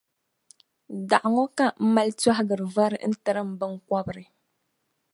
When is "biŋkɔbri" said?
3.59-4.23